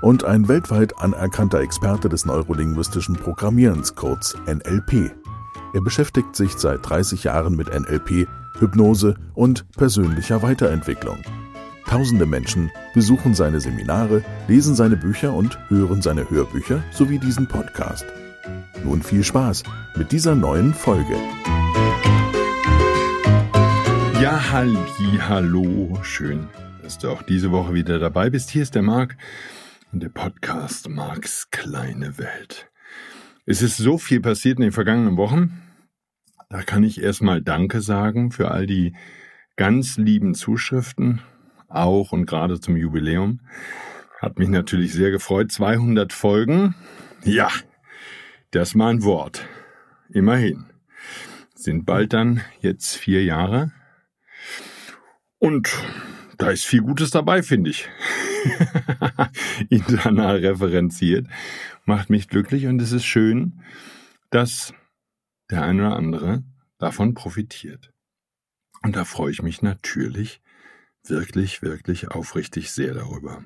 [0.00, 5.12] und ein weltweit anerkannter Experte des neurolinguistischen Programmierens, kurz NLP.
[5.72, 8.26] Er beschäftigt sich seit 30 Jahren mit NLP,
[8.58, 11.18] Hypnose und persönlicher Weiterentwicklung.
[11.86, 18.04] Tausende Menschen besuchen seine Seminare, lesen seine Bücher und hören seine Hörbücher sowie diesen Podcast.
[18.84, 19.64] Nun viel Spaß
[19.96, 21.16] mit dieser neuen Folge.
[24.20, 24.76] Ja, halli,
[25.20, 26.46] hallo, schön,
[26.82, 28.50] dass du auch diese Woche wieder dabei bist.
[28.50, 29.16] Hier ist der Marc
[29.98, 32.70] der Podcast Marks kleine Welt.
[33.44, 35.60] Es ist so viel passiert in den vergangenen Wochen.
[36.48, 38.94] Da kann ich erstmal Danke sagen für all die
[39.56, 41.22] ganz lieben Zuschriften,
[41.68, 43.40] auch und gerade zum Jubiläum.
[44.20, 45.50] Hat mich natürlich sehr gefreut.
[45.50, 46.76] 200 Folgen.
[47.24, 47.50] Ja,
[48.52, 49.48] das mal ein Wort.
[50.08, 50.66] Immerhin.
[51.54, 53.72] Sind bald dann jetzt vier Jahre.
[55.38, 55.68] Und
[56.40, 57.88] da ist viel Gutes dabei, finde ich.
[59.68, 61.26] Internal referenziert.
[61.84, 63.60] Macht mich glücklich und es ist schön,
[64.30, 64.72] dass
[65.50, 66.42] der eine oder andere
[66.78, 67.92] davon profitiert.
[68.82, 70.40] Und da freue ich mich natürlich
[71.06, 73.44] wirklich, wirklich aufrichtig sehr darüber.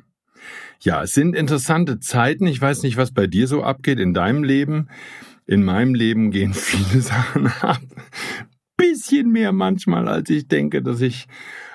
[0.80, 2.46] Ja, es sind interessante Zeiten.
[2.46, 4.88] Ich weiß nicht, was bei dir so abgeht in deinem Leben.
[5.46, 7.82] In meinem Leben gehen viele Sachen ab.
[8.76, 11.26] Bisschen mehr manchmal, als ich denke, dass ich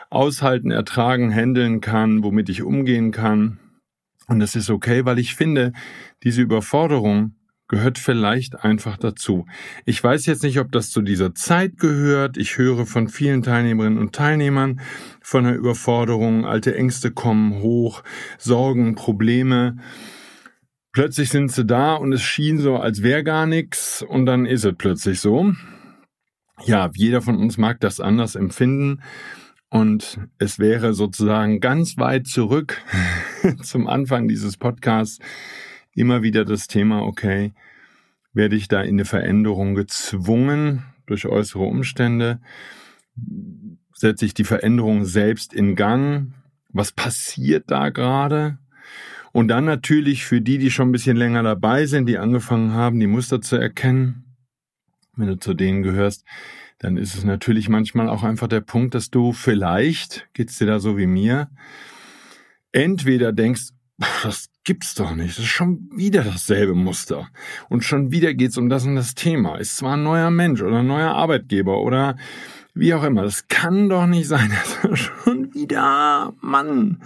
[0.09, 3.59] aushalten, ertragen, handeln kann, womit ich umgehen kann.
[4.27, 5.73] Und das ist okay, weil ich finde,
[6.23, 7.35] diese Überforderung
[7.67, 9.45] gehört vielleicht einfach dazu.
[9.85, 12.35] Ich weiß jetzt nicht, ob das zu dieser Zeit gehört.
[12.35, 14.81] Ich höre von vielen Teilnehmerinnen und Teilnehmern
[15.21, 16.45] von der Überforderung.
[16.45, 18.03] Alte Ängste kommen hoch,
[18.37, 19.77] Sorgen, Probleme.
[20.91, 24.65] Plötzlich sind sie da und es schien so, als wäre gar nichts und dann ist
[24.65, 25.53] es plötzlich so.
[26.65, 29.01] Ja, jeder von uns mag das anders empfinden.
[29.69, 32.81] Und es wäre sozusagen ganz weit zurück
[33.61, 35.19] zum Anfang dieses Podcasts
[35.93, 37.53] immer wieder das Thema, okay,
[38.33, 42.39] werde ich da in eine Veränderung gezwungen durch äußere Umstände?
[43.93, 46.33] Setze ich die Veränderung selbst in Gang?
[46.69, 48.57] Was passiert da gerade?
[49.31, 52.99] Und dann natürlich für die, die schon ein bisschen länger dabei sind, die angefangen haben,
[52.99, 54.35] die Muster zu erkennen,
[55.15, 56.25] wenn du zu denen gehörst,
[56.79, 60.79] dann ist es natürlich manchmal auch einfach der Punkt, dass du vielleicht, geht's dir da
[60.79, 61.49] so wie mir,
[62.71, 63.69] entweder denkst,
[64.23, 67.27] das gibt's doch nicht, das ist schon wieder dasselbe Muster.
[67.67, 69.57] Und schon wieder geht's um das und das Thema.
[69.57, 72.15] Ist zwar ein neuer Mensch oder ein neuer Arbeitgeber oder
[72.73, 73.23] wie auch immer.
[73.23, 74.51] Das kann doch nicht sein.
[74.83, 77.01] Das ist schon wieder, Mann.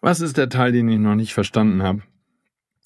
[0.00, 2.02] Was ist der Teil, den ich noch nicht verstanden habe?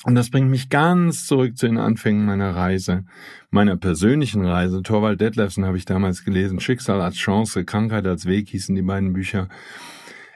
[0.04, 3.04] Und das bringt mich ganz zurück zu den Anfängen meiner Reise,
[3.50, 4.82] meiner persönlichen Reise.
[4.82, 6.60] Torvald Detlefsen habe ich damals gelesen.
[6.60, 9.48] Schicksal als Chance, Krankheit als Weg hießen die beiden Bücher.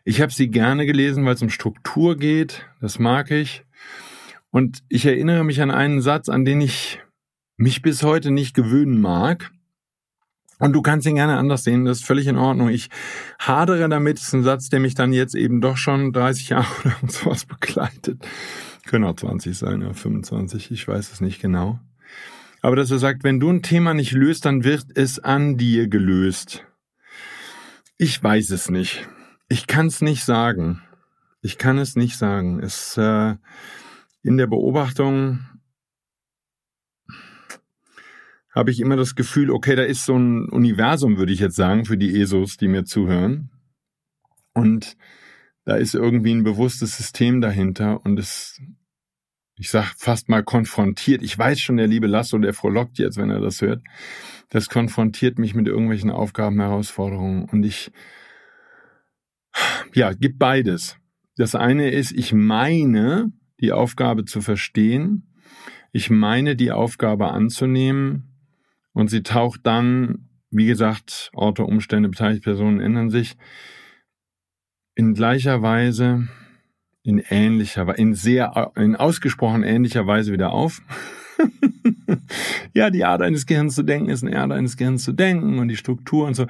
[0.04, 2.66] Ich habe sie gerne gelesen, weil es um Struktur geht.
[2.80, 3.64] Das mag ich.
[4.50, 7.00] Und ich erinnere mich an einen Satz, an den ich
[7.56, 9.52] mich bis heute nicht gewöhnen mag.
[10.58, 12.68] Und du kannst ihn gerne anders sehen, das ist völlig in Ordnung.
[12.68, 12.88] Ich
[13.38, 16.66] hadere damit, das ist ein Satz, der mich dann jetzt eben doch schon 30 Jahre
[17.02, 18.24] oder sowas begleitet.
[18.86, 21.78] Können auch 20 sein, ja, 25, ich weiß es nicht genau.
[22.60, 25.88] Aber dass er sagt, wenn du ein Thema nicht löst, dann wird es an dir
[25.88, 26.64] gelöst.
[27.98, 29.08] Ich weiß es nicht.
[29.48, 30.82] Ich kann es nicht sagen.
[31.40, 32.60] Ich kann es nicht sagen.
[32.60, 33.34] Es äh,
[34.22, 35.40] in der Beobachtung
[38.54, 41.84] habe ich immer das Gefühl, okay, da ist so ein Universum, würde ich jetzt sagen,
[41.84, 43.50] für die ESOs, die mir zuhören.
[44.52, 44.96] Und
[45.64, 48.60] da ist irgendwie ein bewusstes System dahinter und es,
[49.56, 51.22] ich sag fast mal konfrontiert.
[51.22, 53.82] Ich weiß schon, der liebe Lasso, der frohlockt jetzt, wenn er das hört.
[54.50, 57.92] Das konfrontiert mich mit irgendwelchen Aufgaben, Herausforderungen und ich,
[59.94, 60.96] ja, gibt beides.
[61.36, 65.28] Das eine ist, ich meine, die Aufgabe zu verstehen.
[65.92, 68.32] Ich meine, die Aufgabe anzunehmen
[68.92, 73.36] und sie taucht dann, wie gesagt, Orte, Umstände, beteiligte Personen ändern sich
[74.94, 76.28] in gleicher Weise,
[77.02, 80.80] in ähnlicher, in sehr, in ausgesprochen ähnlicher Weise wieder auf.
[82.74, 85.68] ja, die Art eines Gehirns zu denken ist eine Art eines Gehirns zu denken und
[85.68, 86.46] die Struktur und so.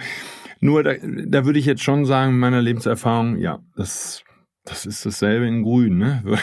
[0.60, 0.94] Nur da,
[1.26, 4.22] da würde ich jetzt schon sagen, in meiner Lebenserfahrung, ja, das,
[4.64, 6.20] das ist dasselbe in Grün, ne?
[6.24, 6.42] Würde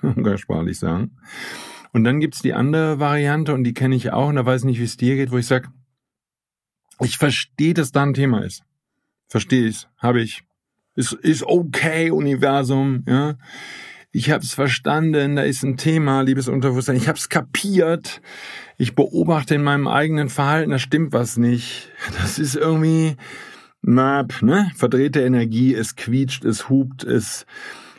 [0.00, 1.12] man umgangssprachlich sagen.
[1.92, 4.66] Und dann gibt's die andere Variante und die kenne ich auch und da weiß ich
[4.66, 5.70] nicht, wie es dir geht, wo ich sag,
[7.00, 8.64] ich verstehe, dass da ein Thema ist.
[9.28, 10.42] Verstehe ich, habe ich.
[10.94, 13.36] Ist, ist okay, Universum, ja.
[14.14, 16.96] Ich habe es verstanden, da ist ein Thema, liebes Unterbewusstsein.
[16.96, 18.20] Ich habe es kapiert.
[18.76, 21.90] Ich beobachte in meinem eigenen Verhalten, da stimmt was nicht.
[22.20, 23.16] Das ist irgendwie,
[23.80, 24.70] Map, ne?
[24.76, 27.46] Verdrehte Energie, es quietscht, es hupt, es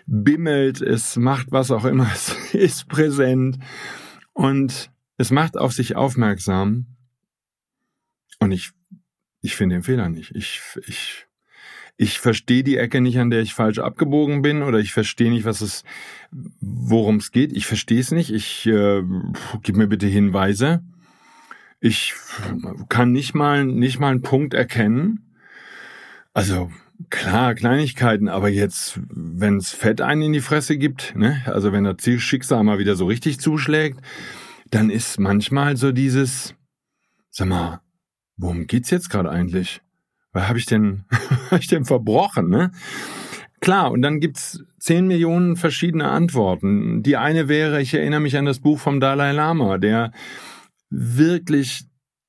[0.05, 3.57] bimmelt, es macht was auch immer, es ist präsent
[4.33, 6.87] und es macht auf sich aufmerksam.
[8.39, 8.71] Und ich,
[9.41, 10.35] ich finde den Fehler nicht.
[10.35, 11.27] Ich, ich,
[11.95, 15.45] ich verstehe die Ecke nicht, an der ich falsch abgebogen bin, oder ich verstehe nicht,
[15.45, 15.83] was es,
[16.31, 17.53] worum es geht.
[17.53, 18.31] Ich verstehe es nicht.
[18.31, 19.03] Ich äh,
[19.61, 20.83] gib mir bitte Hinweise.
[21.79, 22.13] Ich
[22.89, 25.33] kann nicht mal nicht mal einen Punkt erkennen.
[26.33, 26.71] Also
[27.09, 31.97] klar, Kleinigkeiten, aber jetzt, wenn's Fett einen in die Fresse gibt, ne, also wenn das
[32.21, 33.99] Schicksal mal wieder so richtig zuschlägt,
[34.71, 36.55] dann ist manchmal so dieses,
[37.29, 37.81] sag mal,
[38.37, 39.81] worum geht's jetzt gerade eigentlich?
[40.33, 41.05] Was habe ich denn,
[41.51, 42.71] hab ich denn verbrochen, ne?
[43.61, 47.01] Klar, und dann gibt's zehn Millionen verschiedene Antworten.
[47.01, 50.11] Die eine wäre, ich erinnere mich an das Buch vom Dalai Lama, der
[50.89, 51.85] wirklich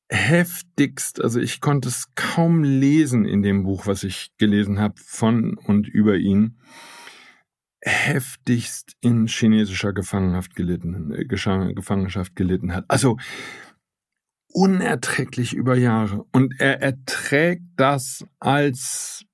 [0.09, 5.57] heftigst, also ich konnte es kaum lesen in dem Buch, was ich gelesen habe von
[5.57, 6.59] und über ihn,
[7.83, 12.85] heftigst in chinesischer Gefangenschaft gelitten, äh, Gefangenschaft gelitten hat.
[12.89, 13.19] Also
[14.55, 16.25] unerträglich über Jahre.
[16.33, 19.25] Und er erträgt das als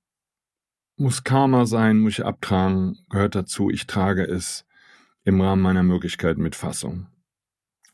[0.97, 4.65] muss Karma sein, muss ich abtragen, gehört dazu, ich trage es
[5.23, 7.07] im Rahmen meiner Möglichkeiten mit Fassung.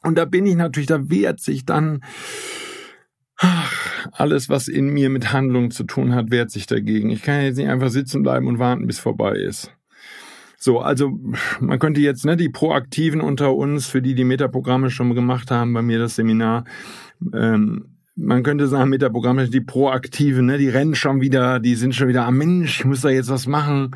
[0.02, 2.02] Und da bin ich natürlich, da wehrt sich dann
[3.40, 7.12] Ach, alles, was in mir mit Handlung zu tun hat, wehrt sich dagegen.
[7.12, 9.72] Ich kann jetzt nicht einfach sitzen bleiben und warten, bis vorbei ist.
[10.58, 11.20] So, also
[11.60, 15.72] man könnte jetzt, ne, die Proaktiven unter uns, für die die Metaprogramme schon gemacht haben,
[15.74, 16.64] bei mir das Seminar,
[17.34, 22.08] ähm, man könnte sagen, Metaprogramme, die Proaktiven, ne, die rennen schon wieder, die sind schon
[22.08, 23.96] wieder, ah Mensch, ich muss da jetzt was machen.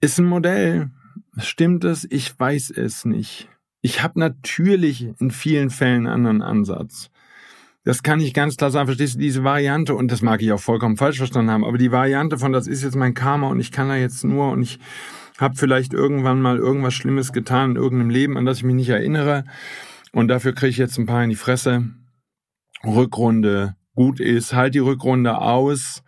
[0.00, 0.90] Ist ein Modell.
[1.38, 2.06] Stimmt es?
[2.10, 3.48] Ich weiß es nicht.
[3.80, 7.10] Ich habe natürlich in vielen Fällen einen anderen Ansatz.
[7.84, 10.60] Das kann ich ganz klar sagen, verstehst du, diese Variante, und das mag ich auch
[10.60, 13.72] vollkommen falsch verstanden haben, aber die Variante von, das ist jetzt mein Karma und ich
[13.72, 14.78] kann da jetzt nur und ich
[15.38, 18.88] habe vielleicht irgendwann mal irgendwas Schlimmes getan in irgendeinem Leben, an das ich mich nicht
[18.88, 19.44] erinnere
[20.12, 21.84] und dafür kriege ich jetzt ein paar in die Fresse.
[22.84, 26.02] Rückrunde gut ist, halt die Rückrunde aus,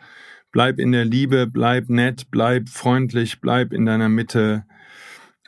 [0.50, 4.64] bleib in der Liebe, bleib nett, bleib freundlich, bleib in deiner Mitte,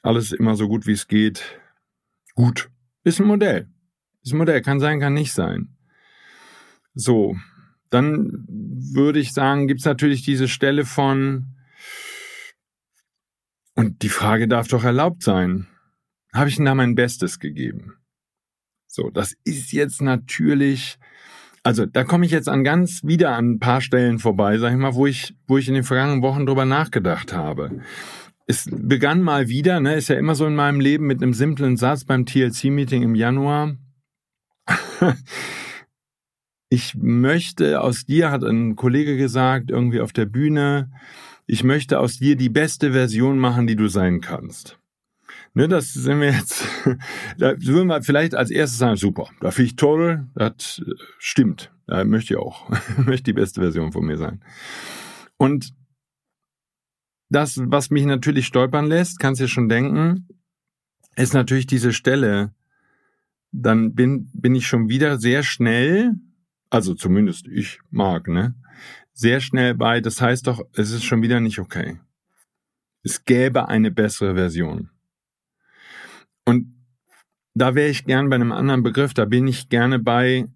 [0.03, 1.61] alles immer so gut wie es geht.
[2.35, 2.71] Gut.
[3.05, 3.69] Ist ein Modell.
[4.23, 5.77] Ist ein Modell, kann sein, kann nicht sein.
[6.95, 7.37] So,
[7.91, 11.57] dann würde ich sagen, gibt's natürlich diese Stelle von,
[13.75, 15.69] und die Frage darf doch erlaubt sein,
[16.33, 17.95] habe ich denn da mein Bestes gegeben?
[18.87, 20.99] So, das ist jetzt natürlich,
[21.63, 24.79] also da komme ich jetzt an ganz wieder an ein paar Stellen vorbei, sag ich
[24.79, 27.83] mal, wo ich, wo ich in den vergangenen Wochen drüber nachgedacht habe.
[28.47, 31.77] Es begann mal wieder, ne, ist ja immer so in meinem Leben mit einem simplen
[31.77, 33.77] Satz beim TLC-Meeting im Januar.
[36.71, 40.91] ich möchte aus dir, hat ein Kollege gesagt, irgendwie auf der Bühne,
[41.47, 44.78] ich möchte aus dir die beste Version machen, die du sein kannst.
[45.55, 46.65] Ne, das sind wir jetzt,
[47.39, 50.83] da würden wir vielleicht als erstes sagen, super, da finde ich toll, das
[51.19, 54.43] stimmt, da möchte ich auch, möchte die beste Version von mir sein.
[55.37, 55.75] Und
[57.31, 60.29] das, was mich natürlich stolpern lässt, kannst du dir schon denken,
[61.17, 62.55] ist natürlich diese Stelle,
[63.51, 66.15] dann bin, bin ich schon wieder sehr schnell
[66.71, 68.55] also zumindest ich mag, ne?
[69.13, 71.99] Sehr schnell bei, das heißt doch, es ist schon wieder nicht okay.
[73.03, 74.91] Es gäbe eine bessere Version.
[76.49, 76.83] Und
[77.53, 80.47] da wäre ich gern bei einem anderen Begriff, da bin ich gerne bei,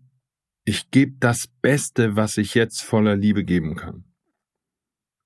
[0.64, 4.04] ich gebe das Beste, was ich jetzt voller Liebe geben kann.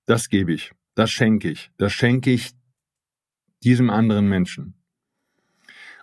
[0.07, 2.51] Das gebe ich, das schenke ich, das schenke ich
[3.63, 4.75] diesem anderen Menschen.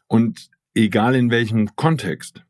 [0.08, 2.46] Und egal in welchem Kontext,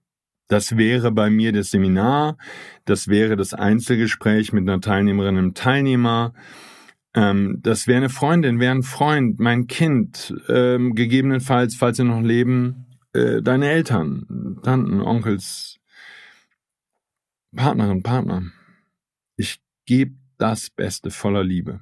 [0.49, 2.37] das wäre bei mir das Seminar,
[2.85, 6.35] das wäre das Einzelgespräch mit einer Teilnehmerin, einem Teilnehmer,
[7.15, 12.21] ähm, das wäre eine Freundin, wäre ein Freund, mein Kind, ähm, gegebenenfalls, falls sie noch
[12.21, 15.79] leben, äh, deine Eltern, Tanten, Onkels,
[17.55, 18.43] Partnerin, Partner.
[19.37, 21.81] Ich gebe das Beste voller Liebe.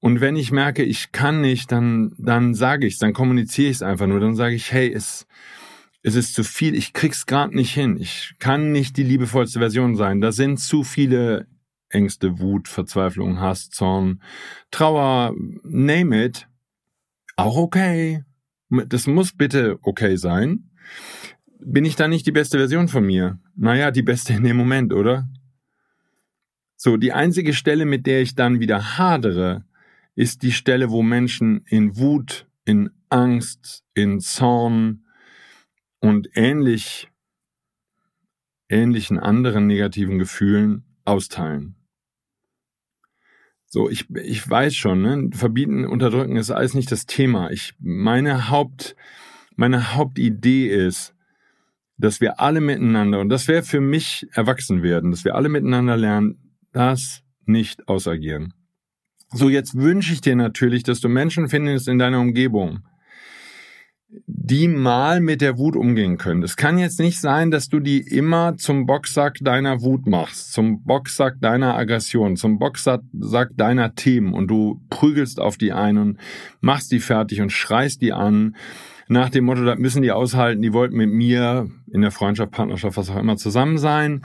[0.00, 3.82] Und wenn ich merke, ich kann nicht, dann, dann sage ich dann kommuniziere ich es
[3.82, 5.26] einfach nur, dann sage ich, hey, es,
[6.02, 7.98] es ist zu viel, ich krieg's gerade nicht hin.
[8.00, 10.20] Ich kann nicht die liebevollste Version sein.
[10.20, 11.48] Da sind zu viele
[11.90, 14.22] Ängste, Wut, Verzweiflung, Hass, Zorn,
[14.70, 16.48] Trauer, name it.
[17.36, 18.24] Auch okay.
[18.70, 20.70] Das muss bitte okay sein.
[21.60, 23.38] Bin ich da nicht die beste Version von mir?
[23.56, 25.28] Naja, die beste in dem Moment, oder?
[26.76, 29.64] So, die einzige Stelle, mit der ich dann wieder hadere,
[30.14, 35.04] ist die Stelle, wo Menschen in Wut, in Angst, in Zorn
[36.00, 37.08] und ähnlich,
[38.68, 41.77] ähnlichen anderen negativen Gefühlen austeilen.
[43.68, 45.30] So, ich, ich weiß schon, ne?
[45.32, 47.50] verbieten, unterdrücken ist alles nicht das Thema.
[47.50, 48.96] Ich, meine Haupt,
[49.56, 51.14] meine Hauptidee ist,
[51.98, 55.96] dass wir alle miteinander, und das wäre für mich erwachsen werden, dass wir alle miteinander
[55.96, 58.54] lernen, das nicht ausagieren.
[59.30, 62.84] So, jetzt wünsche ich dir natürlich, dass du Menschen findest in deiner Umgebung,
[64.26, 66.42] die mal mit der Wut umgehen können.
[66.42, 70.82] Es kann jetzt nicht sein, dass du die immer zum Boxsack deiner Wut machst, zum
[70.84, 76.18] Boxsack deiner Aggression, zum Boxsack deiner Themen und du prügelst auf die ein und
[76.60, 78.56] machst die fertig und schreist die an
[79.08, 82.96] nach dem Motto, das müssen die aushalten, die wollten mit mir in der Freundschaft, Partnerschaft,
[82.96, 84.22] was auch immer zusammen sein.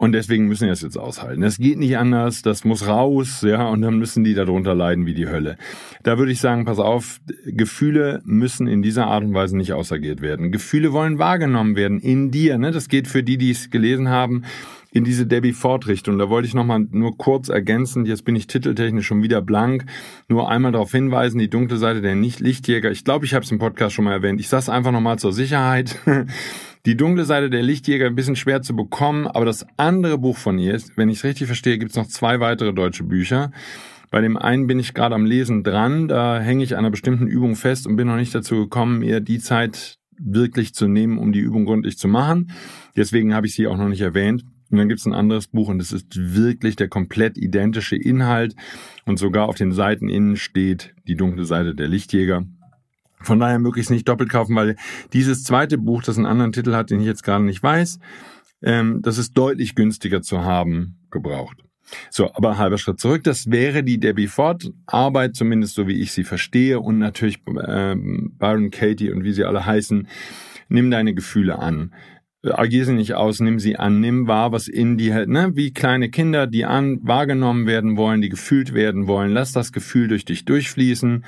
[0.00, 1.42] Und deswegen müssen die das jetzt aushalten.
[1.42, 5.12] Es geht nicht anders, das muss raus, ja, und dann müssen die darunter leiden wie
[5.12, 5.58] die Hölle.
[6.02, 10.22] Da würde ich sagen, pass auf, Gefühle müssen in dieser Art und Weise nicht ausagiert
[10.22, 10.52] werden.
[10.52, 12.70] Gefühle wollen wahrgenommen werden in dir, ne?
[12.70, 14.44] Das geht für die, die es gelesen haben
[14.92, 16.18] in diese Debbie Ford Richtung.
[16.18, 19.86] Da wollte ich nochmal nur kurz ergänzen, jetzt bin ich titeltechnisch schon wieder blank,
[20.28, 22.90] nur einmal darauf hinweisen, die dunkle Seite der Nicht-Lichtjäger.
[22.90, 24.40] Ich glaube, ich habe es im Podcast schon mal erwähnt.
[24.40, 25.98] Ich sage es einfach nochmal zur Sicherheit.
[26.86, 30.58] Die dunkle Seite der Lichtjäger ein bisschen schwer zu bekommen, aber das andere Buch von
[30.58, 33.50] ihr ist, wenn ich es richtig verstehe, gibt es noch zwei weitere deutsche Bücher.
[34.10, 37.26] Bei dem einen bin ich gerade am Lesen dran, da hänge ich an einer bestimmten
[37.26, 41.32] Übung fest und bin noch nicht dazu gekommen, mir die Zeit wirklich zu nehmen, um
[41.32, 42.50] die Übung gründlich zu machen.
[42.96, 44.44] Deswegen habe ich sie auch noch nicht erwähnt.
[44.70, 48.54] Und dann gibt es ein anderes Buch und es ist wirklich der komplett identische Inhalt
[49.04, 52.44] und sogar auf den Seiten innen steht die dunkle Seite der Lichtjäger.
[53.22, 54.76] Von daher möglichst nicht doppelt kaufen, weil
[55.12, 57.98] dieses zweite Buch, das einen anderen Titel hat, den ich jetzt gerade nicht weiß,
[58.62, 61.64] ähm, das ist deutlich günstiger zu haben gebraucht.
[62.10, 63.24] So, aber halber Schritt zurück.
[63.24, 68.32] Das wäre die Debbie Ford Arbeit, zumindest so wie ich sie verstehe und natürlich ähm,
[68.38, 70.06] Byron Katie und wie sie alle heißen.
[70.68, 71.92] Nimm deine Gefühle an
[72.42, 75.52] agier sie nicht aus, nimm sie an, nimm wahr, was in dir hält, ne?
[75.54, 79.32] Wie kleine Kinder, die an, wahrgenommen werden wollen, die gefühlt werden wollen.
[79.32, 81.24] Lass das Gefühl durch dich durchfließen.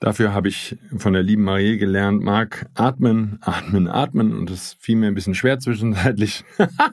[0.00, 4.94] Dafür habe ich von der lieben Marie gelernt, mag atmen, atmen, atmen und das fiel
[4.94, 6.44] mir ein bisschen schwer zwischenzeitlich.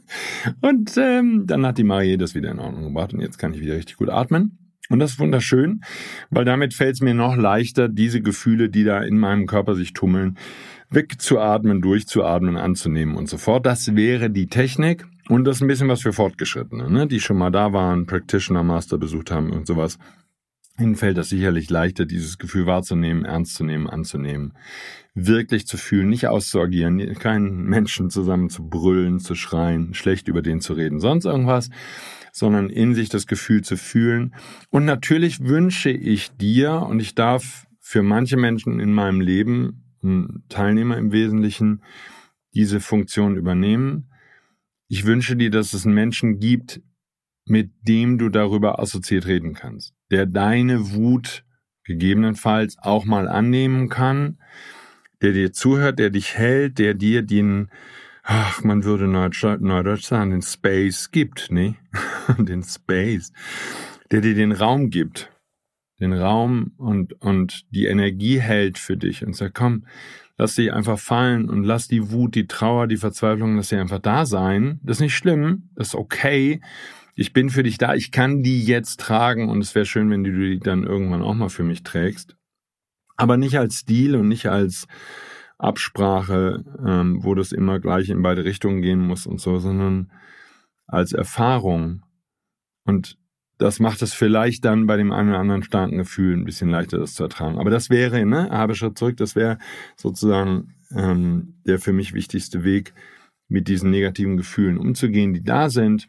[0.62, 3.62] und ähm, dann hat die Marie das wieder in Ordnung gebracht und jetzt kann ich
[3.62, 4.57] wieder richtig gut atmen.
[4.89, 5.81] Und das ist wunderschön,
[6.29, 9.93] weil damit fällt es mir noch leichter, diese Gefühle, die da in meinem Körper sich
[9.93, 10.38] tummeln,
[10.89, 13.65] wegzuatmen, durchzuatmen, anzunehmen und so fort.
[13.65, 15.06] Das wäre die Technik.
[15.27, 17.08] Und das ist ein bisschen was für Fortgeschrittene, ne?
[17.08, 19.98] die schon mal da waren, Practitioner Master besucht haben und sowas.
[20.77, 24.54] Ihnen fällt das sicherlich leichter, dieses Gefühl wahrzunehmen, ernst zu nehmen, anzunehmen,
[25.13, 30.60] wirklich zu fühlen, nicht auszuagieren, keinen Menschen zusammen zu brüllen, zu schreien, schlecht über den
[30.60, 31.70] zu reden, sonst irgendwas,
[32.34, 34.36] sondern in sich das Gefühl zu fühlen.
[34.70, 39.85] Und natürlich wünsche ich dir, und ich darf für manche Menschen in meinem Leben
[40.50, 41.83] Teilnehmer im Wesentlichen
[42.53, 44.09] diese Funktion übernehmen.
[44.88, 46.81] Ich wünsche dir, dass es einen Menschen gibt,
[47.45, 51.43] mit dem du darüber assoziiert reden kannst, der deine Wut
[51.83, 54.39] gegebenenfalls auch mal annehmen kann,
[55.21, 57.69] der dir zuhört, der dich hält, der dir den,
[58.24, 61.75] ach, man würde neudeutsch sagen, den Space gibt, ne?
[62.38, 63.31] den Space,
[64.12, 65.31] der dir den Raum gibt,
[66.00, 69.86] den Raum und, und die Energie hält für dich und sagt, komm,
[70.38, 74.00] lass dich einfach fallen und lass die Wut, die Trauer, die Verzweiflung, lass sie einfach
[74.00, 74.80] da sein.
[74.84, 76.62] Das ist nicht schlimm, das ist okay.
[77.16, 80.24] Ich bin für dich da, ich kann die jetzt tragen und es wäre schön, wenn
[80.24, 82.36] du die dann irgendwann auch mal für mich trägst.
[83.16, 84.88] Aber nicht als Stil und nicht als
[85.58, 90.12] Absprache, ähm, wo das immer gleich in beide Richtungen gehen muss und so, sondern
[90.86, 92.04] als Erfahrung.
[92.84, 93.18] Und
[93.57, 96.97] das macht es vielleicht dann bei dem einen oder anderen starken Gefühl ein bisschen leichter,
[96.97, 97.57] das zu ertragen.
[97.57, 99.57] Aber das wäre, ne, habe Schritt zurück, das wäre
[99.95, 102.93] sozusagen ähm, der für mich wichtigste Weg,
[103.47, 106.07] mit diesen negativen Gefühlen umzugehen, die da sind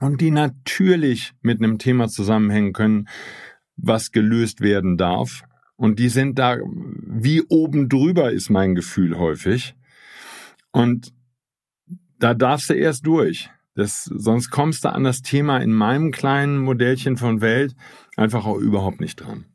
[0.00, 3.08] und die natürlich mit einem Thema zusammenhängen können,
[3.76, 5.42] was gelöst werden darf.
[5.76, 9.74] Und die sind da, wie oben drüber ist mein Gefühl häufig.
[10.70, 11.12] Und
[12.20, 13.50] da darfst du erst durch.
[13.74, 17.74] Das, sonst kommst du an das Thema in meinem kleinen Modellchen von Welt
[18.16, 19.46] einfach auch überhaupt nicht dran.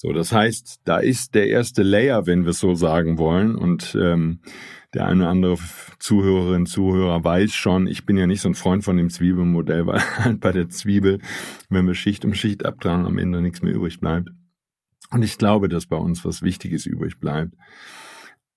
[0.00, 3.56] So, das heißt, da ist der erste Layer, wenn wir es so sagen wollen.
[3.56, 4.42] Und ähm,
[4.94, 5.58] der eine oder andere
[5.98, 10.00] Zuhörerin, Zuhörer weiß schon, ich bin ja nicht so ein Freund von dem Zwiebelmodell, weil
[10.18, 11.18] halt bei der Zwiebel,
[11.68, 14.28] wenn wir Schicht um Schicht abtragen, am Ende nichts mehr übrig bleibt.
[15.10, 17.54] Und ich glaube, dass bei uns was Wichtiges übrig bleibt.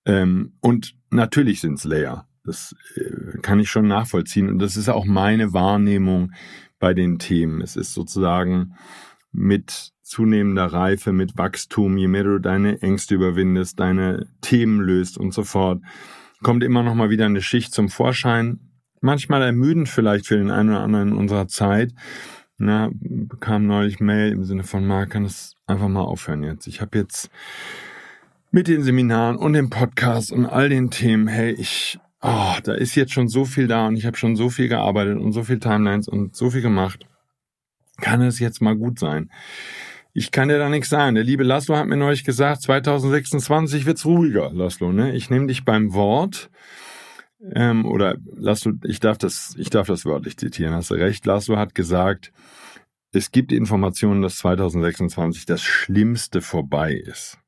[0.06, 2.28] Ähm, und natürlich sind es Layer.
[2.44, 4.50] Das äh, kann ich schon nachvollziehen.
[4.50, 6.32] Und das ist auch meine Wahrnehmung
[6.80, 7.62] bei den Themen.
[7.62, 8.76] Es ist sozusagen
[9.32, 15.34] mit zunehmender Reife, mit Wachstum, je mehr du deine Ängste überwindest, deine Themen löst und
[15.34, 15.82] so fort,
[16.44, 18.60] kommt immer noch mal wieder eine Schicht zum Vorschein.
[19.00, 21.94] Manchmal ermüdend vielleicht für den einen oder anderen in unserer Zeit.
[22.58, 26.68] Na, bekam neulich Mail im Sinne von, Marc, kann es einfach mal aufhören jetzt.
[26.68, 27.32] Ich habe jetzt
[28.52, 32.96] mit den Seminaren und dem Podcast und all den Themen, hey, ich, oh, da ist
[32.96, 35.60] jetzt schon so viel da und ich habe schon so viel gearbeitet und so viel
[35.60, 37.06] Timelines und so viel gemacht.
[38.00, 39.30] Kann es jetzt mal gut sein?
[40.14, 41.16] Ich kann dir da nichts sagen.
[41.16, 44.92] Der liebe Laszlo hat mir neulich gesagt, 2026 wird's ruhiger, Laszlo.
[44.92, 45.16] Ne?
[45.16, 46.50] Ich nehme dich beim Wort.
[47.54, 50.76] Ähm, oder Laszlo, ich darf das, ich darf das wörtlich zitieren.
[50.76, 51.26] Hast du recht?
[51.26, 52.34] Laszlo hat gesagt,
[53.14, 57.41] es gibt Informationen, dass 2026 das Schlimmste vorbei ist.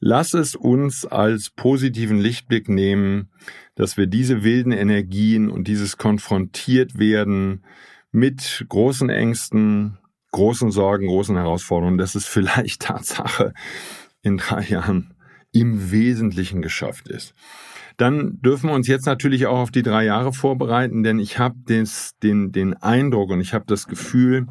[0.00, 3.30] Lass es uns als positiven Lichtblick nehmen,
[3.74, 7.64] dass wir diese wilden Energien und dieses konfrontiert werden
[8.12, 9.98] mit großen Ängsten,
[10.32, 13.54] großen Sorgen, großen Herausforderungen, dass es vielleicht Tatsache
[14.22, 15.14] in drei Jahren
[15.52, 17.34] im Wesentlichen geschafft ist.
[17.96, 21.54] Dann dürfen wir uns jetzt natürlich auch auf die drei Jahre vorbereiten, denn ich habe
[21.68, 24.48] den, den Eindruck und ich habe das Gefühl,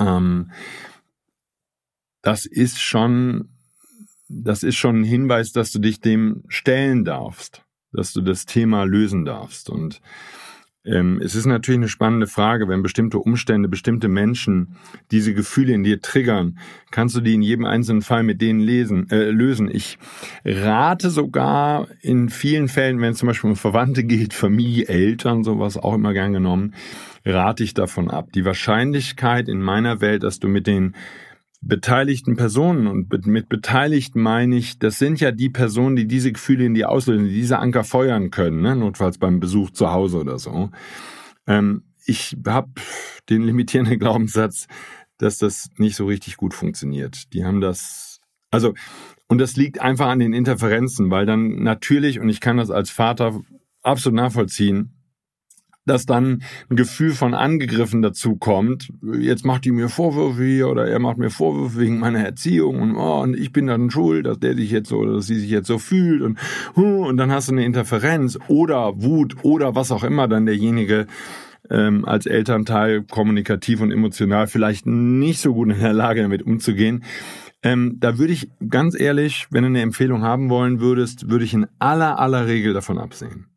[0.00, 0.50] ähm,
[2.20, 3.48] das ist schon,
[4.32, 8.84] das ist schon ein Hinweis, dass du dich dem stellen darfst, dass du das Thema
[8.84, 10.00] lösen darfst und
[10.84, 14.76] ähm, es ist natürlich eine spannende Frage, wenn bestimmte Umstände, bestimmte Menschen
[15.12, 16.58] diese Gefühle in dir triggern,
[16.90, 19.70] kannst du die in jedem einzelnen Fall mit denen lesen, äh, lösen.
[19.72, 19.98] Ich
[20.44, 25.76] rate sogar in vielen Fällen, wenn es zum Beispiel um Verwandte geht, Familie, Eltern, sowas
[25.76, 26.74] auch immer gern genommen,
[27.24, 28.32] rate ich davon ab.
[28.32, 30.96] Die Wahrscheinlichkeit in meiner Welt, dass du mit den
[31.62, 36.64] beteiligten Personen und mit beteiligt meine ich, das sind ja die Personen, die diese Gefühle
[36.64, 38.74] in die auslösen, die diese Anker feuern können, ne?
[38.74, 40.70] notfalls beim Besuch zu Hause oder so.
[41.46, 42.72] Ähm, ich habe
[43.30, 44.66] den limitierenden Glaubenssatz,
[45.18, 47.32] dass das nicht so richtig gut funktioniert.
[47.32, 48.18] Die haben das,
[48.50, 48.74] also,
[49.28, 52.90] und das liegt einfach an den Interferenzen, weil dann natürlich, und ich kann das als
[52.90, 53.40] Vater
[53.82, 55.01] absolut nachvollziehen,
[55.84, 58.92] dass dann ein Gefühl von angegriffen dazu kommt.
[59.18, 62.96] Jetzt macht die mir Vorwürfe hier oder er macht mir Vorwürfe wegen meiner Erziehung und,
[62.96, 65.50] oh, und ich bin dann schuld, dass der sich jetzt so oder dass sie sich
[65.50, 66.38] jetzt so fühlt und,
[66.74, 71.06] und dann hast du eine Interferenz oder Wut oder was auch immer dann derjenige
[71.70, 77.04] ähm, als Elternteil kommunikativ und emotional vielleicht nicht so gut in der Lage damit umzugehen.
[77.62, 81.54] Ähm, da würde ich ganz ehrlich, wenn du eine Empfehlung haben wollen würdest, würde ich
[81.54, 83.51] in aller aller Regel davon absehen.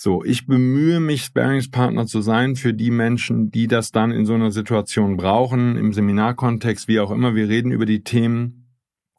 [0.00, 4.34] So, ich bemühe mich, Sparingspartner zu sein für die Menschen, die das dann in so
[4.34, 7.34] einer Situation brauchen, im Seminarkontext, wie auch immer.
[7.34, 8.68] Wir reden über die Themen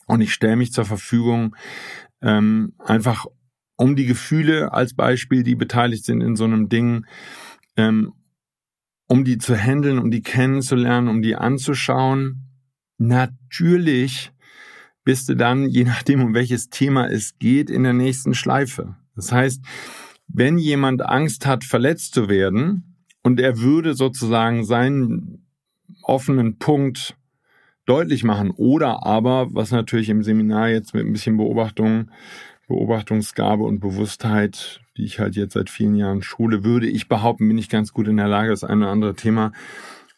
[0.08, 1.54] und ich stelle mich zur Verfügung,
[2.22, 3.26] ähm, einfach
[3.76, 7.06] um die Gefühle als Beispiel, die beteiligt sind in so einem Ding,
[7.76, 8.14] ähm,
[9.10, 12.48] um die zu handeln, um die kennenzulernen, um die anzuschauen.
[12.98, 14.32] Natürlich
[15.04, 18.96] bist du dann, je nachdem, um welches Thema es geht, in der nächsten Schleife.
[19.14, 19.62] Das heißt,
[20.32, 25.46] wenn jemand Angst hat, verletzt zu werden und er würde sozusagen seinen
[26.04, 27.16] offenen Punkt
[27.86, 32.12] deutlich machen oder aber, was natürlich im Seminar jetzt mit ein bisschen Beobachtung,
[32.68, 37.58] Beobachtungsgabe und Bewusstheit, die ich halt jetzt seit vielen Jahren schule, würde ich behaupten, bin
[37.58, 39.52] ich ganz gut in der Lage, das eine oder andere Thema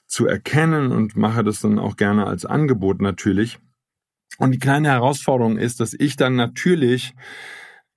[0.06, 3.60] zu erkennen und mache das dann auch gerne als Angebot natürlich.
[4.38, 7.14] Und die kleine Herausforderung ist, dass ich dann natürlich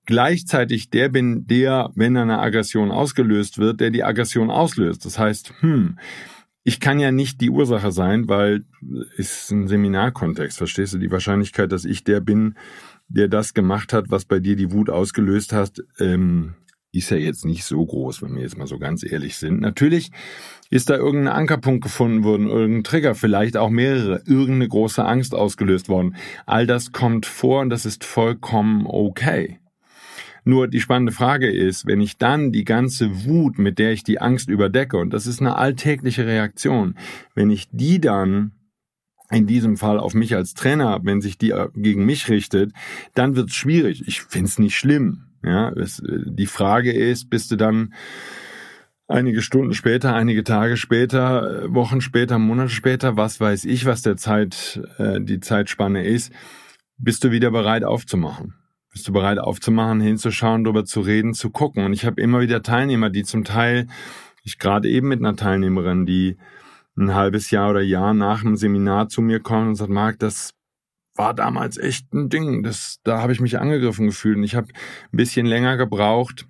[0.06, 5.04] gleichzeitig der bin, der, wenn eine Aggression ausgelöst wird, der die Aggression auslöst.
[5.04, 5.98] Das heißt, hm,
[6.62, 8.64] ich kann ja nicht die Ursache sein, weil
[9.16, 10.98] ist ein Seminarkontext, verstehst du?
[10.98, 12.54] Die Wahrscheinlichkeit, dass ich der bin,
[13.08, 16.54] der das gemacht hat, was bei dir die Wut ausgelöst hast, ähm,
[16.90, 19.60] ist ja jetzt nicht so groß, wenn wir jetzt mal so ganz ehrlich sind.
[19.60, 20.10] Natürlich
[20.70, 25.88] ist da irgendein Ankerpunkt gefunden worden, irgendein Trigger, vielleicht auch mehrere, irgendeine große Angst ausgelöst
[25.88, 26.16] worden.
[26.46, 29.58] All das kommt vor und das ist vollkommen okay.
[30.44, 34.20] Nur die spannende Frage ist, wenn ich dann die ganze Wut, mit der ich die
[34.20, 36.96] Angst überdecke, und das ist eine alltägliche Reaktion,
[37.34, 38.52] wenn ich die dann
[39.30, 42.72] in diesem Fall auf mich als Trainer, wenn sich die äh, gegen mich richtet,
[43.14, 44.04] dann wird es schwierig.
[44.06, 45.24] Ich finde es nicht schlimm.
[45.42, 47.94] Ja, es, äh, die Frage ist, bist du dann
[49.08, 54.02] einige Stunden später, einige Tage später, äh, Wochen später, Monate später, was weiß ich, was
[54.02, 56.32] der Zeit, die Zeitspanne ist,
[56.98, 58.54] bist du wieder bereit aufzumachen?
[58.94, 61.84] Bist du bereit aufzumachen, hinzuschauen, darüber zu reden, zu gucken?
[61.84, 63.88] Und ich habe immer wieder Teilnehmer, die zum Teil,
[64.44, 66.36] ich gerade eben mit einer Teilnehmerin, die
[66.96, 70.54] ein halbes Jahr oder Jahr nach dem Seminar zu mir kommen und sagt, Marc, das
[71.16, 72.62] war damals echt ein Ding.
[72.62, 74.36] Das, da habe ich mich angegriffen gefühlt.
[74.36, 76.46] Und ich habe ein bisschen länger gebraucht,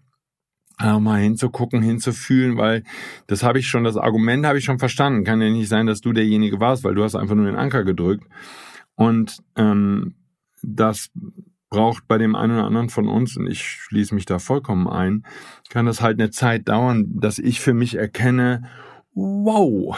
[0.81, 2.83] äh, mal hinzugucken, hinzufühlen, weil
[3.27, 5.25] das habe ich schon, das Argument habe ich schon verstanden.
[5.25, 7.85] Kann ja nicht sein, dass du derjenige warst, weil du hast einfach nur den Anker
[7.85, 8.27] gedrückt.
[8.97, 10.15] Und ähm,
[10.63, 11.11] das
[11.75, 15.27] braucht bei dem einen oder anderen von uns, und ich schließe mich da vollkommen ein,
[15.71, 18.71] kann das halt eine Zeit dauern, dass ich für mich erkenne,
[19.13, 19.97] wow,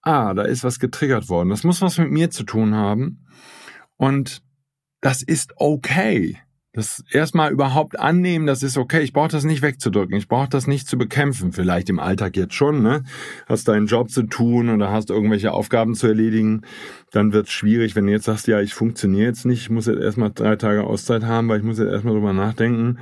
[0.00, 1.50] ah, da ist was getriggert worden.
[1.50, 3.26] Das muss was mit mir zu tun haben.
[3.98, 4.42] Und
[5.02, 6.38] das ist okay.
[6.72, 9.00] Das erstmal überhaupt annehmen, das ist okay.
[9.00, 10.16] Ich brauche das nicht wegzudrücken.
[10.16, 11.52] Ich brauche das nicht zu bekämpfen.
[11.52, 13.02] Vielleicht im Alltag jetzt schon, ne?
[13.46, 16.62] Hast deinen Job zu tun oder hast irgendwelche Aufgaben zu erledigen.
[17.10, 19.86] Dann wird es schwierig, wenn du jetzt sagst, ja, ich funktioniere jetzt nicht, ich muss
[19.86, 22.98] jetzt erstmal drei Tage Auszeit haben, weil ich muss jetzt erstmal drüber nachdenken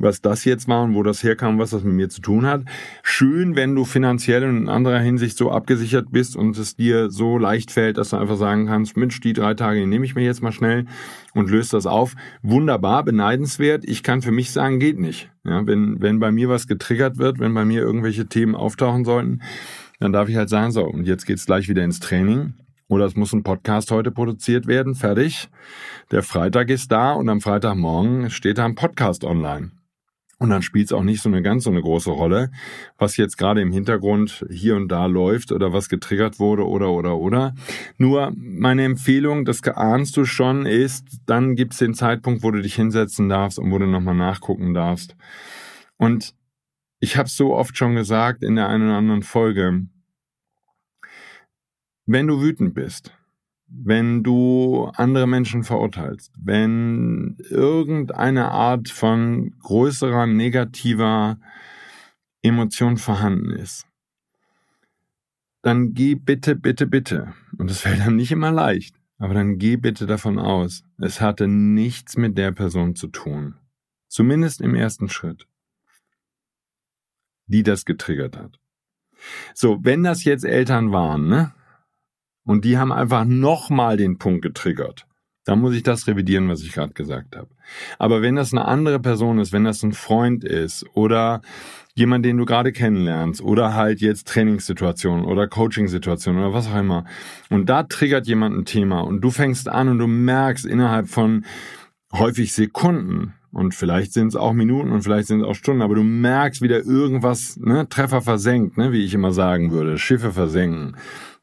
[0.00, 2.62] was das jetzt war und wo das herkam, was das mit mir zu tun hat.
[3.02, 7.38] Schön, wenn du finanziell und in anderer Hinsicht so abgesichert bist und es dir so
[7.38, 10.42] leicht fällt, dass du einfach sagen kannst, Mensch, die drei Tage nehme ich mir jetzt
[10.42, 10.86] mal schnell
[11.34, 12.14] und löse das auf.
[12.42, 13.84] Wunderbar, beneidenswert.
[13.84, 15.30] Ich kann für mich sagen, geht nicht.
[15.44, 19.42] Ja, wenn, wenn bei mir was getriggert wird, wenn bei mir irgendwelche Themen auftauchen sollten,
[20.00, 22.54] dann darf ich halt sagen, so, und jetzt geht's gleich wieder ins Training.
[22.88, 25.48] Oder es muss ein Podcast heute produziert werden, fertig.
[26.10, 29.70] Der Freitag ist da und am Freitagmorgen steht da ein Podcast online.
[30.40, 32.50] Und dann spielt es auch nicht so eine ganz so eine große Rolle,
[32.96, 37.18] was jetzt gerade im Hintergrund hier und da läuft oder was getriggert wurde oder oder
[37.18, 37.54] oder.
[37.98, 42.62] Nur meine Empfehlung, das ahnst du schon, ist, dann gibt es den Zeitpunkt, wo du
[42.62, 45.14] dich hinsetzen darfst und wo du nochmal nachgucken darfst.
[45.98, 46.34] Und
[47.00, 49.84] ich habe so oft schon gesagt in der einen oder anderen Folge,
[52.06, 53.12] wenn du wütend bist,
[53.70, 61.38] wenn du andere Menschen verurteilst, wenn irgendeine Art von größerer negativer
[62.42, 63.86] Emotion vorhanden ist,
[65.62, 69.76] dann geh bitte, bitte, bitte, und das fällt dann nicht immer leicht, aber dann geh
[69.76, 73.54] bitte davon aus, es hatte nichts mit der Person zu tun,
[74.08, 75.46] zumindest im ersten Schritt,
[77.46, 78.58] die das getriggert hat.
[79.54, 81.54] So, wenn das jetzt Eltern waren, ne,
[82.44, 85.06] und die haben einfach nochmal den Punkt getriggert.
[85.44, 87.48] Da muss ich das revidieren, was ich gerade gesagt habe.
[87.98, 91.40] Aber wenn das eine andere Person ist, wenn das ein Freund ist oder
[91.94, 97.04] jemand, den du gerade kennenlernst oder halt jetzt Trainingssituation oder Coachingsituation oder was auch immer
[97.48, 101.44] und da triggert jemand ein Thema und du fängst an und du merkst innerhalb von
[102.12, 105.96] häufig Sekunden und vielleicht sind es auch Minuten und vielleicht sind es auch Stunden, aber
[105.96, 110.96] du merkst wieder irgendwas, ne, Treffer versenkt, ne, wie ich immer sagen würde, Schiffe versenken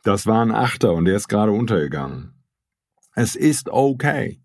[0.08, 2.34] das war ein Achter und der ist gerade untergegangen.
[3.14, 4.40] Es ist okay.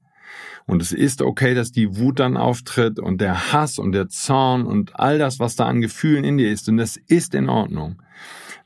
[0.66, 4.66] Und es ist okay, dass die Wut dann auftritt und der Hass und der Zorn
[4.66, 6.68] und all das, was da an Gefühlen in dir ist.
[6.68, 8.03] Und das ist in Ordnung.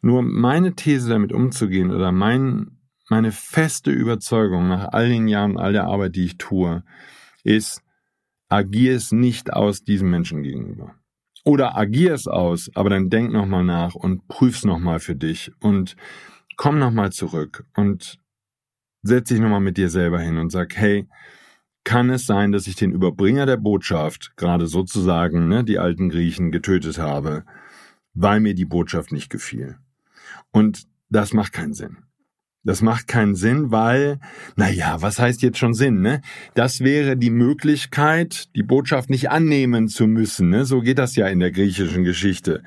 [0.00, 2.78] Nur meine These damit umzugehen oder mein,
[3.10, 6.82] meine feste Überzeugung nach all den Jahren, all der Arbeit, die ich tue,
[7.44, 7.82] ist,
[8.48, 10.94] agier es nicht aus diesem Menschen gegenüber.
[11.44, 15.94] Oder agier es aus, aber dann denk nochmal nach und prüf's nochmal für dich und
[16.56, 18.18] komm nochmal zurück und
[19.02, 21.06] setz dich nochmal mit dir selber hin und sag, hey,
[21.84, 26.50] kann es sein, dass ich den Überbringer der Botschaft, gerade sozusagen, ne, die alten Griechen,
[26.50, 27.44] getötet habe,
[28.14, 29.76] weil mir die Botschaft nicht gefiel?
[30.50, 31.98] Und das macht keinen Sinn.
[32.64, 34.18] Das macht keinen Sinn, weil,
[34.56, 36.20] na ja, was heißt jetzt schon Sinn, ne?
[36.54, 40.64] Das wäre die Möglichkeit, die Botschaft nicht annehmen zu müssen, ne?
[40.64, 42.64] So geht das ja in der griechischen Geschichte.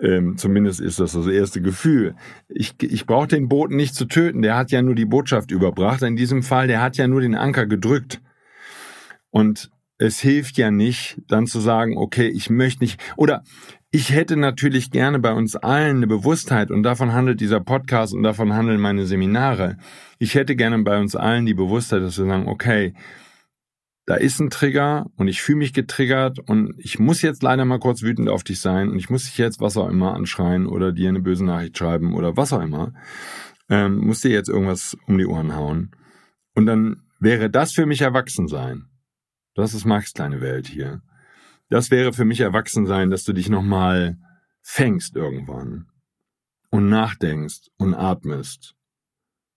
[0.00, 2.16] Ähm, zumindest ist das das erste Gefühl.
[2.48, 6.02] Ich, ich brauche den Boten nicht zu töten, der hat ja nur die Botschaft überbracht.
[6.02, 8.20] In diesem Fall, der hat ja nur den Anker gedrückt.
[9.30, 13.44] Und es hilft ja nicht, dann zu sagen, okay, ich möchte nicht, oder
[13.90, 18.24] ich hätte natürlich gerne bei uns allen eine Bewusstheit, und davon handelt dieser Podcast und
[18.24, 19.76] davon handeln meine Seminare.
[20.18, 22.94] Ich hätte gerne bei uns allen die Bewusstheit, dass wir sagen, okay,
[24.06, 27.78] da ist ein Trigger und ich fühle mich getriggert und ich muss jetzt leider mal
[27.78, 30.92] kurz wütend auf dich sein und ich muss dich jetzt was auch immer anschreien oder
[30.92, 32.92] dir eine böse Nachricht schreiben oder was auch immer.
[33.70, 35.92] Ähm, muss dir jetzt irgendwas um die Ohren hauen.
[36.54, 38.90] Und dann wäre das für mich Erwachsensein.
[39.54, 41.00] Das ist Max kleine Welt hier.
[41.70, 44.18] Das wäre für mich Erwachsensein, dass du dich nochmal
[44.60, 45.86] fängst irgendwann
[46.70, 48.74] und nachdenkst und atmest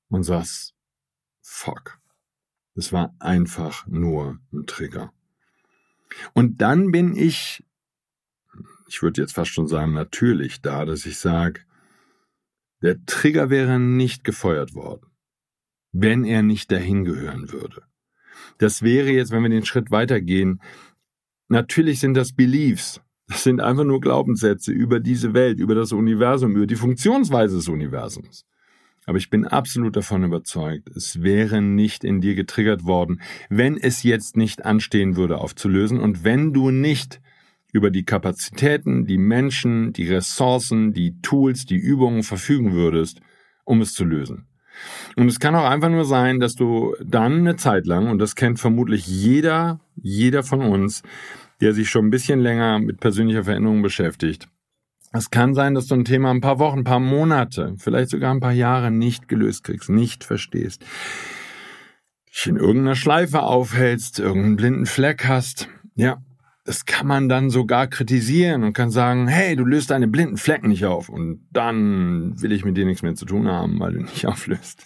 [0.08, 0.74] und sagst,
[1.42, 2.00] fuck.
[2.78, 5.12] Es war einfach nur ein Trigger.
[6.34, 7.66] Und dann bin ich,
[8.88, 11.62] ich würde jetzt fast schon sagen, natürlich da, dass ich sage,
[12.84, 15.08] der Trigger wäre nicht gefeuert worden,
[15.92, 17.82] wenn er nicht dahin gehören würde.
[18.60, 20.62] Das wäre jetzt, wenn wir den Schritt weitergehen,
[21.48, 23.02] natürlich sind das Beliefs.
[23.28, 27.68] Das sind einfach nur Glaubenssätze über diese Welt, über das Universum, über die Funktionsweise des
[27.68, 28.46] Universums.
[29.08, 34.04] Aber ich bin absolut davon überzeugt, es wäre nicht in dir getriggert worden, wenn es
[34.04, 37.22] jetzt nicht anstehen würde, aufzulösen und wenn du nicht
[37.72, 43.22] über die Kapazitäten, die Menschen, die Ressourcen, die Tools, die Übungen verfügen würdest,
[43.63, 44.46] um es zu lösen.
[45.15, 48.36] Und es kann auch einfach nur sein, dass du dann eine Zeit lang, und das
[48.36, 51.02] kennt vermutlich jeder, jeder von uns,
[51.62, 54.50] der sich schon ein bisschen länger mit persönlicher Veränderung beschäftigt,
[55.13, 58.34] es kann sein, dass du ein Thema ein paar Wochen, ein paar Monate, vielleicht sogar
[58.34, 60.84] ein paar Jahre nicht gelöst kriegst, nicht verstehst,
[62.30, 65.70] dich in irgendeiner Schleife aufhältst, irgendeinen blinden Fleck hast.
[65.96, 66.22] Ja,
[66.67, 70.67] das kann man dann sogar kritisieren und kann sagen, hey, du löst deine blinden Flecken
[70.67, 74.02] nicht auf und dann will ich mit dir nichts mehr zu tun haben, weil du
[74.02, 74.86] nicht auflöst.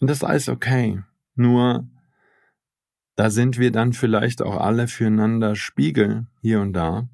[0.00, 1.02] und das ist alles okay.
[1.34, 1.88] Nur,
[3.16, 7.08] da sind wir dann vielleicht auch alle füreinander Spiegel hier und da.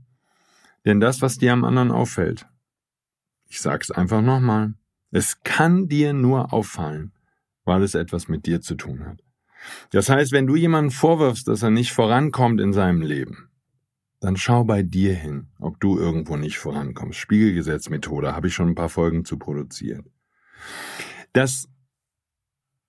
[0.85, 2.47] Denn das, was dir am anderen auffällt,
[3.49, 4.75] ich sag's einfach nochmal,
[5.11, 7.13] es kann dir nur auffallen,
[7.65, 9.23] weil es etwas mit dir zu tun hat.
[9.91, 13.51] Das heißt, wenn du jemanden vorwirfst, dass er nicht vorankommt in seinem Leben,
[14.21, 17.19] dann schau bei dir hin, ob du irgendwo nicht vorankommst.
[17.19, 20.07] Spiegelgesetzmethode habe ich schon ein paar Folgen zu produziert.
[21.33, 21.69] Das,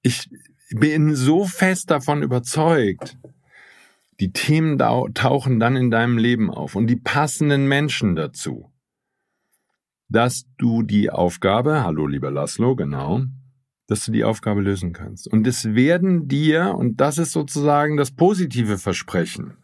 [0.01, 0.29] ich
[0.71, 3.17] bin so fest davon überzeugt,
[4.21, 8.71] die Themen tauchen dann in deinem Leben auf und die passenden Menschen dazu,
[10.09, 13.23] dass du die Aufgabe, hallo lieber Laszlo, genau,
[13.87, 15.27] dass du die Aufgabe lösen kannst.
[15.27, 19.57] Und es werden dir, und das ist sozusagen das positive Versprechen,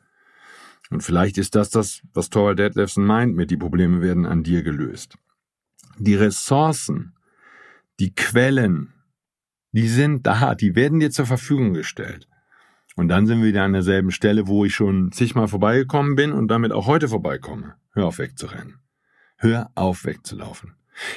[0.90, 4.64] und vielleicht ist das das, was Torvald Detlefsen meint mit, die Probleme werden an dir
[4.64, 5.18] gelöst.
[6.00, 7.14] Die Ressourcen,
[8.00, 8.94] die Quellen,
[9.72, 12.28] die sind da, die werden dir zur Verfügung gestellt.
[12.98, 16.50] Und dann sind wir wieder an derselben Stelle, wo ich schon zigmal vorbeigekommen bin und
[16.50, 17.76] damit auch heute vorbeikomme.
[17.94, 18.80] Hör auf wegzurennen.
[19.38, 20.74] Hör auf wegzulaufen.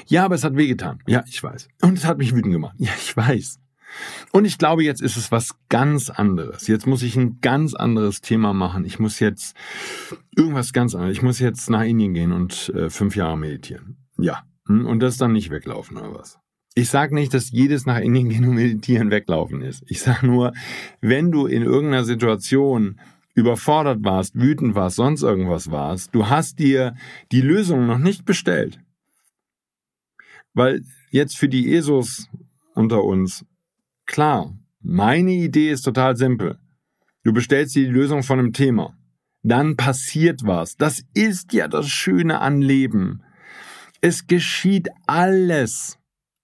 [0.06, 1.02] Ja, aber es hat wehgetan.
[1.06, 1.68] Ja, ich weiß.
[1.80, 2.76] Und es hat mich wütend gemacht.
[2.78, 3.58] Ja, ich weiß.
[4.30, 6.66] Und ich glaube, jetzt ist es was ganz anderes.
[6.66, 8.84] Jetzt muss ich ein ganz anderes Thema machen.
[8.84, 9.56] Ich muss jetzt
[10.36, 11.16] irgendwas ganz anderes.
[11.16, 13.96] Ich muss jetzt nach Indien gehen und äh, fünf Jahre meditieren.
[14.18, 14.42] Ja.
[14.66, 14.86] Hm?
[14.86, 16.38] Und das dann nicht weglaufen oder was?
[16.74, 19.82] Ich sage nicht, dass jedes nach Indien gehen und meditieren weglaufen ist.
[19.88, 20.52] Ich sage nur,
[21.00, 23.00] wenn du in irgendeiner Situation
[23.34, 26.94] überfordert warst, wütend warst, sonst irgendwas warst, du hast dir
[27.32, 28.80] die Lösung noch nicht bestellt,
[30.54, 32.28] weil jetzt für die ESOs
[32.74, 33.44] unter uns,
[34.06, 36.58] klar, meine Idee ist total simpel.
[37.22, 38.96] Du bestellst dir die Lösung von einem Thema.
[39.42, 40.76] Dann passiert was.
[40.76, 43.22] Das ist ja das Schöne an Leben.
[44.00, 45.99] Es geschieht alles.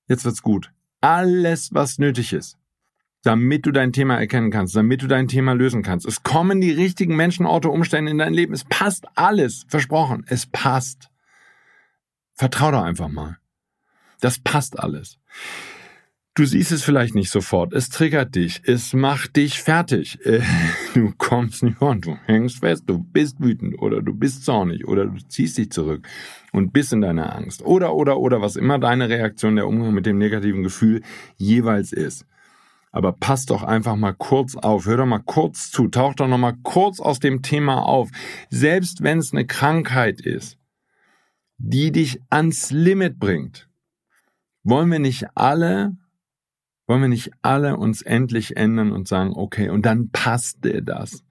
[0.08, 0.72] Jetzt wird's gut.
[1.00, 2.56] Alles, was nötig ist.
[3.22, 6.06] Damit du dein Thema erkennen kannst, damit du dein Thema lösen kannst.
[6.06, 8.54] Es kommen die richtigen Menschen, Orte, Umstände in dein Leben.
[8.54, 9.66] Es passt alles.
[9.68, 10.24] Versprochen.
[10.28, 11.10] Es passt.
[12.34, 13.38] Vertrau doch einfach mal.
[14.20, 15.18] Das passt alles.
[16.36, 17.72] Du siehst es vielleicht nicht sofort.
[17.72, 18.60] Es triggert dich.
[18.64, 20.18] Es macht dich fertig.
[20.26, 20.42] Äh,
[20.94, 22.02] du kommst nicht an.
[22.02, 22.84] Du hängst fest.
[22.86, 26.06] Du bist wütend oder du bist zornig oder du ziehst dich zurück
[26.52, 27.62] und bist in deiner Angst.
[27.62, 31.00] Oder, oder, oder, was immer deine Reaktion, der Umgang mit dem negativen Gefühl
[31.38, 32.26] jeweils ist.
[32.92, 34.84] Aber pass doch einfach mal kurz auf.
[34.84, 35.88] Hör doch mal kurz zu.
[35.88, 38.10] Tauch doch noch mal kurz aus dem Thema auf.
[38.50, 40.58] Selbst wenn es eine Krankheit ist,
[41.56, 43.66] die dich ans Limit bringt
[44.66, 45.96] wollen wir nicht alle,
[46.86, 51.22] wollen wir nicht alle uns endlich ändern und sagen, okay, und dann passte das.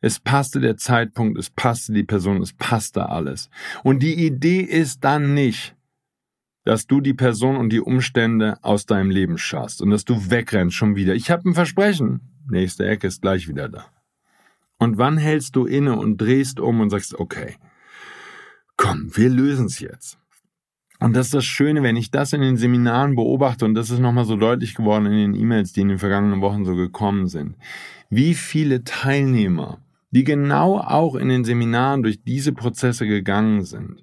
[0.00, 3.50] Es passte der Zeitpunkt, es passte die Person, es passte alles.
[3.82, 5.74] Und die Idee ist dann nicht,
[6.64, 10.76] dass du die Person und die Umstände aus deinem Leben schaffst und dass du wegrennst
[10.76, 11.14] schon wieder.
[11.14, 12.20] Ich habe ein Versprechen.
[12.50, 13.86] Nächste Ecke ist gleich wieder da.
[14.78, 17.56] Und wann hältst du inne und drehst um und sagst, okay,
[18.76, 20.18] komm, wir lösen es jetzt.
[21.00, 24.00] Und das ist das Schöne, wenn ich das in den Seminaren beobachte, und das ist
[24.00, 27.56] nochmal so deutlich geworden in den E-Mails, die in den vergangenen Wochen so gekommen sind,
[28.10, 29.78] wie viele Teilnehmer,
[30.10, 34.02] die genau auch in den Seminaren durch diese Prozesse gegangen sind,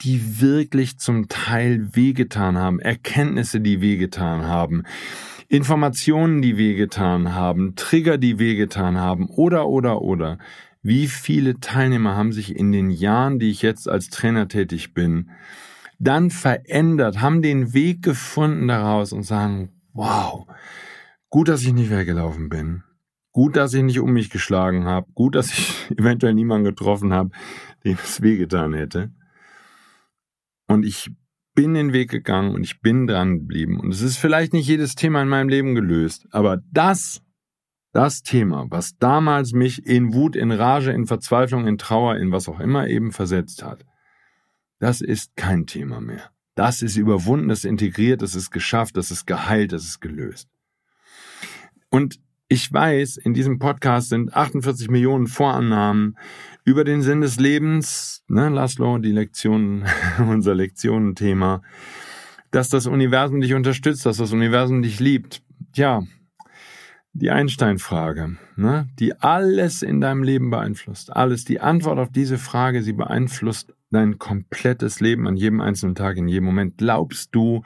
[0.00, 4.84] die wirklich zum Teil wehgetan haben, Erkenntnisse, die wehgetan haben,
[5.48, 10.38] Informationen, die wehgetan haben, Trigger, die wehgetan haben, oder, oder, oder.
[10.82, 15.30] Wie viele Teilnehmer haben sich in den Jahren, die ich jetzt als Trainer tätig bin,
[16.02, 20.46] dann verändert, haben den Weg gefunden daraus und sagen, wow,
[21.30, 22.82] gut, dass ich nicht weggelaufen bin.
[23.30, 25.06] Gut, dass ich nicht um mich geschlagen habe.
[25.14, 27.30] Gut, dass ich eventuell niemanden getroffen habe,
[27.84, 29.12] dem es wehgetan hätte.
[30.66, 31.10] Und ich
[31.54, 33.78] bin den Weg gegangen und ich bin dran geblieben.
[33.78, 37.22] Und es ist vielleicht nicht jedes Thema in meinem Leben gelöst, aber das,
[37.92, 42.48] das Thema, was damals mich in Wut, in Rage, in Verzweiflung, in Trauer, in was
[42.48, 43.84] auch immer eben versetzt hat,
[44.82, 46.32] das ist kein Thema mehr.
[46.56, 50.48] Das ist überwunden, das ist integriert, das ist geschafft, das ist geheilt, das ist gelöst.
[51.88, 52.18] Und
[52.48, 56.18] ich weiß, in diesem Podcast sind 48 Millionen Vorannahmen
[56.64, 59.84] über den Sinn des Lebens, ne, Laszlo, die Lektion,
[60.18, 61.62] unser Lektionenthema,
[62.50, 65.44] dass das Universum dich unterstützt, dass das Universum dich liebt.
[65.74, 66.02] Tja,
[67.14, 71.14] die Einstein-Frage, ne, die alles in deinem Leben beeinflusst.
[71.14, 71.44] Alles.
[71.44, 76.28] Die Antwort auf diese Frage, sie beeinflusst dein komplettes Leben an jedem einzelnen Tag, in
[76.28, 76.78] jedem Moment.
[76.78, 77.62] Glaubst du,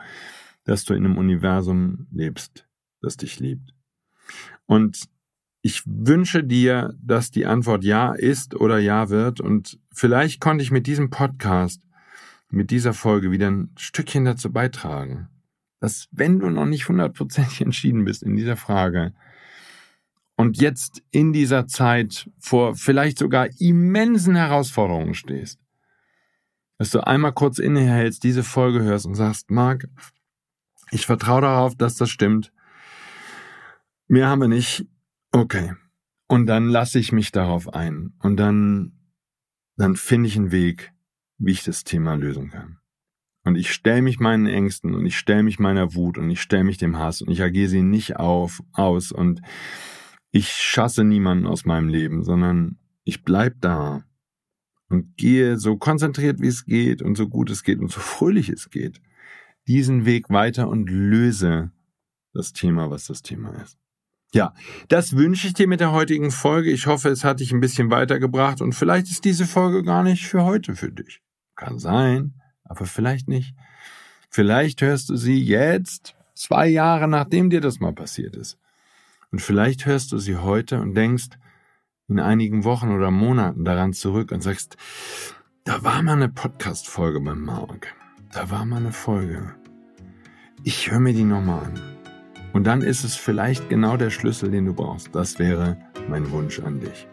[0.65, 2.67] dass du in einem Universum lebst,
[3.01, 3.73] das dich liebt?
[4.67, 5.09] Und
[5.63, 9.41] ich wünsche dir, dass die Antwort ja ist oder ja wird.
[9.41, 11.83] Und vielleicht konnte ich mit diesem Podcast,
[12.51, 15.29] mit dieser Folge wieder ein Stückchen dazu beitragen,
[15.81, 19.15] dass wenn du noch nicht hundertprozentig entschieden bist in dieser Frage
[20.37, 25.59] und jetzt in dieser Zeit vor vielleicht sogar immensen Herausforderungen stehst,
[26.79, 29.89] dass du einmal kurz innehältst, diese Folge hörst und sagst, Marc,
[30.91, 32.53] ich vertraue darauf, dass das stimmt.
[34.09, 34.87] Mehr haben wir nicht.
[35.33, 35.75] Okay.
[36.29, 38.13] Und dann lasse ich mich darauf ein.
[38.21, 38.93] Und dann,
[39.77, 40.93] dann finde ich einen Weg,
[41.39, 42.79] wie ich das Thema lösen kann.
[43.45, 46.65] Und ich stelle mich meinen Ängsten und ich stelle mich meiner Wut und ich stelle
[46.65, 49.41] mich dem Hass und ich agiere sie nicht auf, aus und
[50.31, 54.05] ich schasse niemanden aus meinem Leben, sondern ich bleib da
[54.89, 58.49] und gehe so konzentriert wie es geht und so gut es geht und so fröhlich
[58.49, 59.01] es geht,
[59.67, 61.71] diesen Weg weiter und löse
[62.33, 63.79] das Thema, was das Thema ist.
[64.33, 64.55] Ja,
[64.89, 66.71] das wünsche ich dir mit der heutigen Folge.
[66.71, 70.27] Ich hoffe, es hat dich ein bisschen weitergebracht und vielleicht ist diese Folge gar nicht
[70.27, 71.23] für heute für dich.
[71.55, 72.35] Kann sein,
[72.65, 73.55] aber vielleicht nicht.
[74.29, 78.59] Vielleicht hörst du sie jetzt, zwei Jahre nachdem dir das mal passiert ist.
[79.33, 81.29] Und vielleicht hörst du sie heute und denkst
[82.09, 84.77] in einigen Wochen oder Monaten daran zurück und sagst,
[85.65, 87.95] da war mal eine Podcast-Folge beim Mark.
[88.33, 89.55] Da war mal eine Folge.
[90.63, 91.81] Ich höre mir die nochmal an.
[92.53, 95.15] Und dann ist es vielleicht genau der Schlüssel, den du brauchst.
[95.15, 95.77] Das wäre
[96.09, 97.09] mein Wunsch an dich.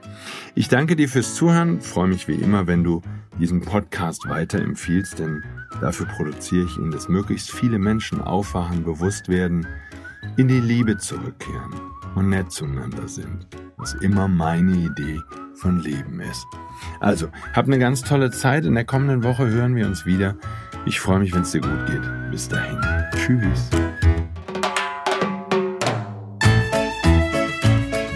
[0.55, 3.01] Ich danke dir fürs Zuhören, freue mich wie immer, wenn du
[3.39, 5.43] diesen Podcast weiterempfiehlst, denn
[5.81, 9.67] dafür produziere ich ihn, dass möglichst viele Menschen aufwachen, bewusst werden,
[10.37, 13.47] in die Liebe zurückkehren und nett zueinander sind,
[13.77, 15.19] was immer meine Idee
[15.55, 16.45] von Leben ist.
[16.99, 18.65] Also, hab eine ganz tolle Zeit.
[18.65, 20.35] In der kommenden Woche hören wir uns wieder.
[20.85, 22.01] Ich freue mich, wenn es dir gut geht.
[22.31, 22.79] Bis dahin.
[23.15, 23.69] Tschüss.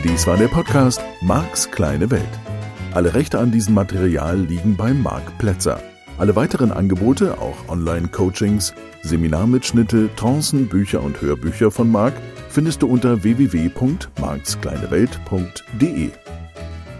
[0.03, 2.23] Dies war der Podcast Marks kleine Welt.
[2.93, 5.81] Alle Rechte an diesem Material liegen bei Marc Plätzer.
[6.17, 12.13] Alle weiteren Angebote, auch Online-Coachings, Seminarmitschnitte, Trancen, Bücher und Hörbücher von Marc
[12.57, 16.09] findest du unter www.markskleinewelt.de.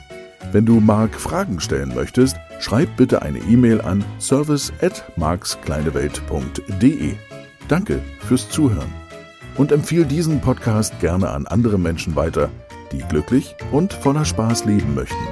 [0.54, 7.16] Wenn du Marc Fragen stellen möchtest, schreib bitte eine E-Mail an service at markskleinewelt.de.
[7.68, 8.94] Danke fürs Zuhören
[9.58, 12.50] und empfiehl diesen Podcast gerne an andere Menschen weiter,
[12.94, 15.28] die glücklich und voller Spaß leben möchten.